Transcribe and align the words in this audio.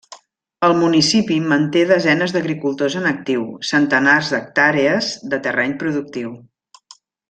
El 0.67 0.71
municipi 0.77 1.37
manté 1.51 1.83
desenes 1.91 2.33
d’agricultors 2.37 2.97
en 3.03 3.07
actiu, 3.13 3.45
centenars 3.75 4.35
d’hectàrees 4.35 5.15
de 5.35 5.45
terreny 5.49 5.81
productiu. 5.87 6.39